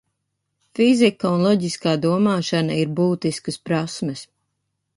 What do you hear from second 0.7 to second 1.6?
Fizika un